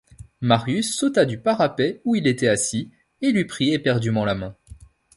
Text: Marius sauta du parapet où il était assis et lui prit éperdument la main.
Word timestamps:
Marius 0.39 0.95
sauta 0.97 1.25
du 1.25 1.37
parapet 1.37 2.01
où 2.05 2.15
il 2.15 2.25
était 2.25 2.47
assis 2.47 2.89
et 3.21 3.31
lui 3.31 3.45
prit 3.45 3.71
éperdument 3.71 4.25
la 4.25 4.33
main. 4.33 4.55